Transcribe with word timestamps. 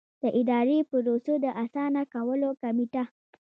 د 0.21 0.23
اداري 0.39 0.77
پروسو 0.89 1.33
د 1.43 1.47
اسانه 1.63 2.01
کولو 2.13 2.49
کمېټه. 2.61 3.03